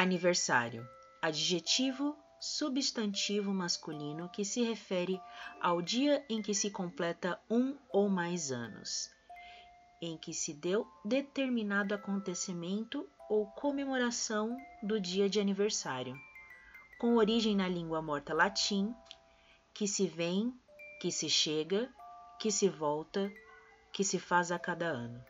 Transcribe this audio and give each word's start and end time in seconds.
Aniversário. 0.00 0.88
Adjetivo 1.20 2.16
substantivo 2.40 3.52
masculino 3.52 4.30
que 4.30 4.46
se 4.46 4.62
refere 4.62 5.20
ao 5.60 5.82
dia 5.82 6.24
em 6.26 6.40
que 6.40 6.54
se 6.54 6.70
completa 6.70 7.38
um 7.50 7.76
ou 7.90 8.08
mais 8.08 8.50
anos, 8.50 9.10
em 10.00 10.16
que 10.16 10.32
se 10.32 10.54
deu 10.54 10.86
determinado 11.04 11.94
acontecimento 11.94 13.06
ou 13.28 13.46
comemoração 13.48 14.56
do 14.82 14.98
dia 14.98 15.28
de 15.28 15.38
aniversário, 15.38 16.16
com 16.98 17.16
origem 17.16 17.54
na 17.54 17.68
língua 17.68 18.00
morta 18.00 18.32
latim, 18.32 18.94
que 19.74 19.86
se 19.86 20.06
vem, 20.06 20.58
que 20.98 21.12
se 21.12 21.28
chega, 21.28 21.92
que 22.40 22.50
se 22.50 22.70
volta, 22.70 23.30
que 23.92 24.02
se 24.02 24.18
faz 24.18 24.50
a 24.50 24.58
cada 24.58 24.86
ano. 24.86 25.22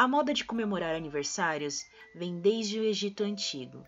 A 0.00 0.08
moda 0.08 0.32
de 0.32 0.46
comemorar 0.46 0.94
aniversários 0.94 1.84
vem 2.14 2.40
desde 2.40 2.80
o 2.80 2.82
Egito 2.82 3.22
Antigo, 3.22 3.86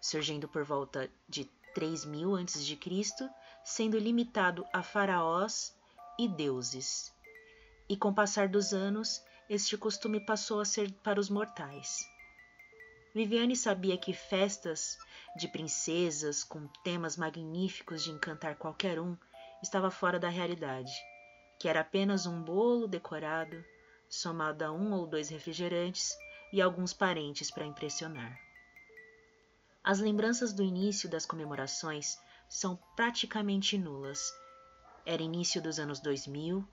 surgindo 0.00 0.48
por 0.48 0.64
volta 0.64 1.10
de 1.28 1.44
3000 1.74 2.36
a.C., 2.36 3.30
sendo 3.62 3.98
limitado 3.98 4.66
a 4.72 4.82
faraós 4.82 5.76
e 6.18 6.26
deuses. 6.26 7.14
E 7.86 7.98
com 7.98 8.08
o 8.08 8.14
passar 8.14 8.48
dos 8.48 8.72
anos, 8.72 9.22
este 9.46 9.76
costume 9.76 10.24
passou 10.24 10.58
a 10.58 10.64
ser 10.64 10.90
para 11.04 11.20
os 11.20 11.28
mortais. 11.28 11.98
Viviane 13.14 13.54
sabia 13.54 13.98
que 13.98 14.14
festas 14.14 14.96
de 15.36 15.48
princesas 15.48 16.42
com 16.42 16.66
temas 16.82 17.18
magníficos 17.18 18.02
de 18.02 18.10
encantar 18.10 18.56
qualquer 18.56 18.98
um 18.98 19.18
estava 19.62 19.90
fora 19.90 20.18
da 20.18 20.30
realidade, 20.30 20.94
que 21.60 21.68
era 21.68 21.80
apenas 21.80 22.24
um 22.24 22.42
bolo 22.42 22.88
decorado 22.88 23.62
somado 24.08 24.64
a 24.64 24.72
um 24.72 24.92
ou 24.92 25.06
dois 25.06 25.28
refrigerantes 25.28 26.16
e 26.52 26.60
alguns 26.60 26.92
parentes 26.92 27.50
para 27.50 27.66
impressionar. 27.66 28.40
As 29.82 30.00
lembranças 30.00 30.52
do 30.52 30.62
início 30.62 31.08
das 31.08 31.24
comemorações 31.24 32.18
são 32.48 32.76
praticamente 32.96 33.78
nulas. 33.78 34.32
Era 35.04 35.22
início 35.22 35.62
dos 35.62 35.78
anos 35.78 36.00
2000, 36.00 36.66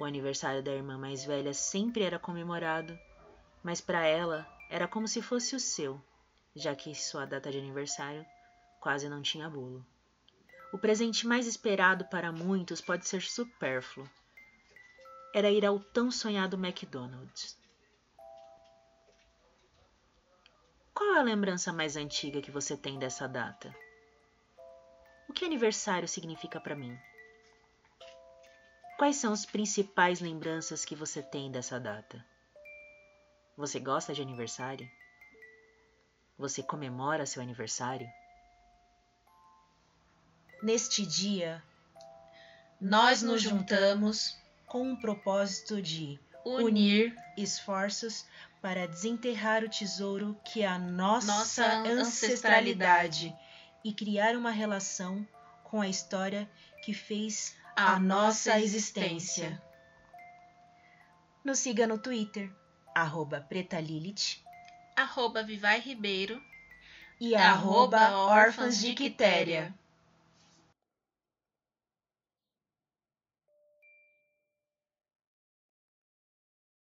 o 0.00 0.04
aniversário 0.04 0.62
da 0.62 0.72
irmã 0.72 0.96
mais 0.96 1.24
velha 1.24 1.52
sempre 1.52 2.04
era 2.04 2.18
comemorado, 2.18 2.98
mas 3.62 3.80
para 3.80 4.06
ela 4.06 4.46
era 4.70 4.86
como 4.86 5.08
se 5.08 5.20
fosse 5.20 5.56
o 5.56 5.60
seu, 5.60 6.00
já 6.54 6.74
que 6.74 6.94
sua 6.94 7.26
data 7.26 7.50
de 7.50 7.58
aniversário 7.58 8.24
quase 8.80 9.08
não 9.08 9.20
tinha 9.20 9.50
bolo. 9.50 9.84
O 10.72 10.78
presente 10.78 11.26
mais 11.26 11.46
esperado 11.46 12.04
para 12.06 12.30
muitos 12.30 12.80
pode 12.80 13.08
ser 13.08 13.22
supérfluo, 13.22 14.08
era 15.38 15.50
ir 15.50 15.64
ao 15.64 15.78
tão 15.78 16.10
sonhado 16.10 16.56
McDonald's. 16.56 17.56
Qual 20.92 21.14
é 21.14 21.20
a 21.20 21.22
lembrança 21.22 21.72
mais 21.72 21.94
antiga 21.96 22.42
que 22.42 22.50
você 22.50 22.76
tem 22.76 22.98
dessa 22.98 23.28
data? 23.28 23.72
O 25.28 25.32
que 25.32 25.44
aniversário 25.44 26.08
significa 26.08 26.60
para 26.60 26.74
mim? 26.74 26.98
Quais 28.98 29.14
são 29.14 29.32
as 29.32 29.46
principais 29.46 30.20
lembranças 30.20 30.84
que 30.84 30.96
você 30.96 31.22
tem 31.22 31.52
dessa 31.52 31.78
data? 31.78 32.24
Você 33.56 33.78
gosta 33.78 34.12
de 34.12 34.20
aniversário? 34.20 34.90
Você 36.36 36.64
comemora 36.64 37.26
seu 37.26 37.40
aniversário? 37.40 38.08
Neste 40.60 41.06
dia, 41.06 41.62
nós 42.80 43.22
nos 43.22 43.40
juntamos 43.40 44.36
com 44.68 44.92
o 44.92 44.96
propósito 44.96 45.80
de 45.80 46.18
unir 46.44 47.16
esforços 47.36 48.26
para 48.60 48.86
desenterrar 48.86 49.64
o 49.64 49.68
tesouro 49.68 50.38
que 50.44 50.62
é 50.62 50.66
a 50.66 50.78
nossa, 50.78 51.26
nossa 51.26 51.64
ancestralidade 51.88 53.34
e 53.84 53.92
criar 53.92 54.36
uma 54.36 54.50
relação 54.50 55.26
com 55.64 55.80
a 55.80 55.88
história 55.88 56.50
que 56.82 56.92
fez 56.92 57.56
a, 57.76 57.94
a 57.94 58.00
nossa 58.00 58.58
existência. 58.60 59.62
Nos 61.44 61.60
siga 61.60 61.86
no 61.86 61.98
Twitter, 61.98 62.50
arroba 62.94 63.40
pretalilith, 63.40 64.42
arroba 64.96 65.42
Vivai 65.42 65.80
Ribeiro 65.80 66.42
e 67.20 67.34
arroba 67.34 68.16
Órfãs 68.16 68.78
de 68.78 68.94
Quitéria. 68.94 69.74